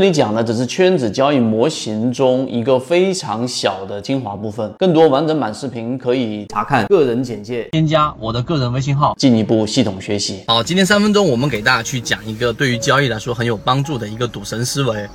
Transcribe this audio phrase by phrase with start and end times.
[0.00, 4.72] 这里讲的只是圈子交易模型中一个非常小的精华部分。
[4.78, 10.42] 更多完整版视频可以查看个人简介，添加我的个人微信号，进一步系统学习。
[10.46, 15.06] 好，今天三分钟我们给大家去讲一个对于交易来说很有帮助的一个赌神思维。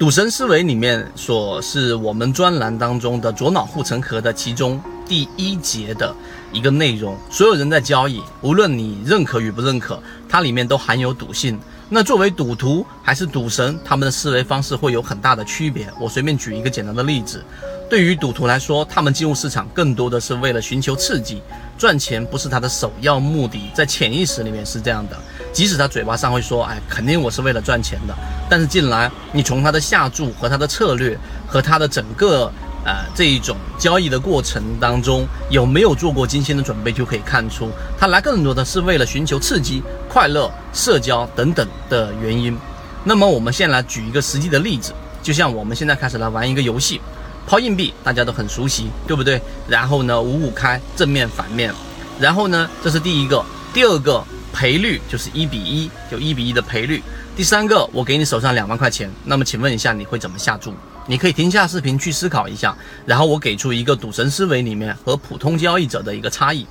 [0.00, 6.12] 赌神思维里面所是我们专栏当中的左脑护城河的其中第一节的
[6.52, 7.16] 一个内容。
[7.30, 9.96] 所有人在交易，无论你认可与不认可，
[10.28, 11.56] 它里面都含有赌性。
[11.94, 15.88] 那作为赌徒还是赌神，他们的思维方式会有很大的区别。
[16.00, 17.40] 我随便举一个简单的例子，
[17.88, 21.40] 对于赌徒来说，他们进入市场更多的是为了寻求刺激，
[21.78, 25.16] 赚钱不是他的首要目的，在潜意识里面是这样的。
[25.52, 28.14] 即使他嘴巴上会说，哎，肯定我是为了赚钱的，
[28.50, 31.16] 但是进来，你从他的下注和他的策略
[31.46, 32.50] 和他的整个。
[32.84, 42.56] 呃，这一种交易的过程当中有没有做过精心的准备，就可以看出他来更多的是为了寻求刺激、快乐、社交等等的原因。
[43.02, 47.00] 那么我们先来举一个实际的例子，就像我们现在开始来玩一个游戏，
[47.46, 49.40] 抛硬币，大家都很熟悉，对不对？
[49.66, 51.72] 然后呢，五五开，正面反面，
[52.20, 57.02] 然后呢，这是第一个，第二个赔率就是一比一，就一比一的赔率。
[57.34, 60.74] 第三个，我给你手上两万块钱，那么请问一下，你会怎么下注？
[61.06, 66.66] 你可以停下视频去思考一下，然后我给出一个赌神思维里面和普通交易者的一个差异。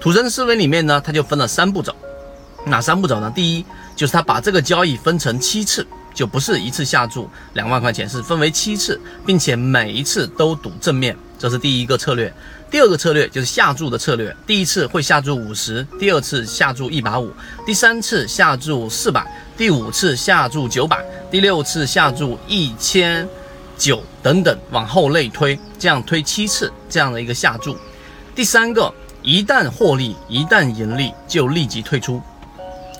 [0.00, 1.94] 赌神思维里面呢，它就分了三步走，
[2.64, 3.32] 哪三步走呢？
[3.34, 3.64] 第一
[3.96, 12.32] 就是他把这个交易分成七次，就不是一次下注两万块钱，是分为七次，并且每一次都赌正面，这是第一个策略。
[12.70, 17.32] 第二个策略就是下注的策略，第一次会下注五十，第二次下注一百五，
[17.64, 19.26] 第三次下注四百，
[19.56, 23.26] 第五次下注九百，第六次下注一千。
[23.78, 27.76] 九等等往后类推，这样推七次这样的一个下注。
[28.34, 32.20] 第三个，一旦获利，一旦盈利就立即退出。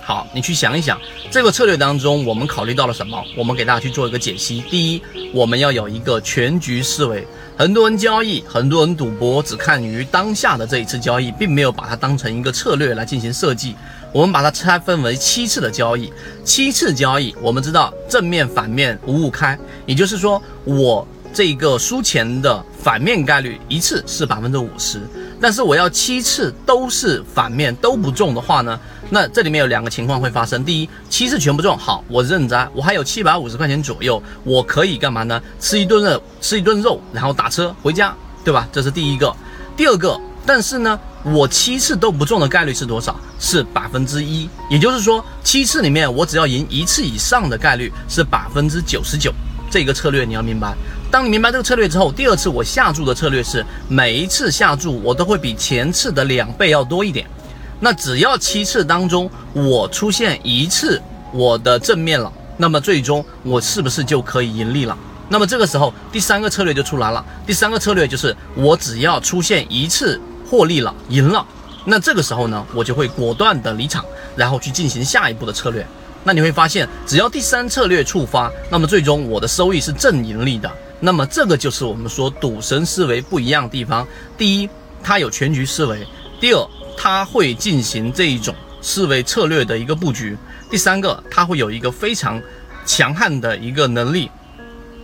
[0.01, 0.99] 好，你去想一想，
[1.31, 3.23] 这个策略当中我们考虑到了什么？
[3.37, 4.63] 我们给大家去做一个解析。
[4.71, 5.03] 第一，
[5.35, 7.27] 我们要有一个全局思维。
[7.59, 13.75] 很多人交易，很多人赌博，只看于当下的这一次交易，并没有把它当成一个策略来进行设计。
[14.13, 16.13] 我们把它拆分为七次的交易，
[16.45, 21.05] 七次交易，我们知道正面、反面五五开，也就是说，我
[21.35, 25.01] 这个输钱的反面概率一次是百分之五十，
[25.41, 28.79] 但是我要七次都是反面都不中的话呢，
[29.11, 35.41] 那这里面有两个情况会发生：第一，七次全不中，好，我认栽，我还有七百五十块钱左右，我可以干嘛呢？
[35.61, 38.69] 吃一顿肉，吃一顿肉，然后打车回家，对吧？
[38.73, 39.35] 这是第一个。
[39.77, 40.99] 第二个，但是呢？
[41.25, 43.19] 我七次都不中的概率是多少？
[43.41, 49.33] 是百分之一，也就是说，七次里面我只要赢一次以上的概率是百分之九十九。
[49.71, 50.75] 这个策略你要明白。
[51.11, 57.27] 当你明白这个策略之后，第二次我下注的策略是每一次下注我都会比前次的两倍要多一点。
[57.81, 61.01] 那只要七次当中我出现一次
[61.33, 64.97] 我的正面了，那么最终我是不是就可以盈利了？
[65.29, 67.25] 那么这个时候第三个策略就出来了。
[67.47, 70.21] 第三个策略就是我只要出现一次。
[70.51, 71.47] 获利了，赢了，
[71.85, 74.03] 那这个时候呢，我就会果断的离场，
[74.35, 75.87] 然后去进行下一步的策略。
[76.29, 80.71] 那你会发现，只要第三策略触发，那么最终我的收益是正盈利的。
[81.01, 84.07] 那么这个就是我们说赌神思维不一样的地方。
[84.37, 84.69] 第一，
[85.03, 85.97] 他有全局思维；
[86.39, 86.69] 第二，
[86.99, 90.37] 他会进行这一种思维策略的一个布局；
[90.71, 92.39] 第三个，他会有一个非常
[92.85, 94.31] 强悍的一个能力。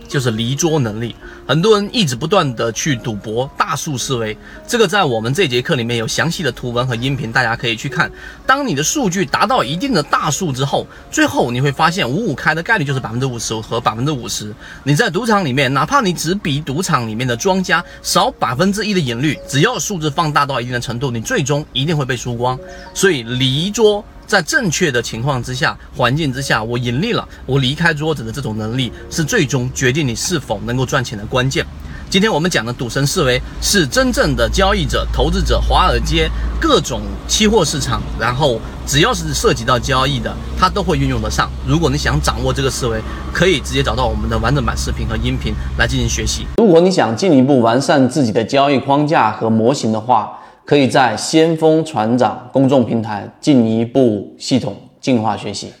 [0.07, 1.15] 就是离桌能力，
[1.47, 8.11] 很多人一直不断的去赌博，大数思维，这个在我们这节课里面有详细的图文和音频，大家可以去看。
[8.45, 14.53] 当你的数据达到一定的大数之后，最后你会发现五五开的概率就是百分之五十和百分之五十。
[14.83, 22.57] 你在赌场里面，哪怕你只比赌场里面的庄家少百分之一的赢率，只要数字放大到一定的程度，你最终一定会被输光。
[22.93, 24.03] 所以离桌。
[24.27, 31.65] 在正确的情况之下、环境之下，我盈利了，我离开桌子的这种能力是最终决定你是否能够赚钱的关键。
[32.09, 36.29] 今天我们讲的赌神思维是真正的交易者、投资者、华尔街
[36.61, 41.49] 各种期货市场，然后只要是涉及到交易的，它都会运用得上。
[41.67, 43.01] 如果你想掌握这个思维，
[43.33, 46.45] 可以直接找到我们的完整版视频和音频来进行学习。
[46.57, 55.71] 如果你想进一步完善自己的交易框架和模型的话，可以在先锋船长公众平台进一步系统进化学习。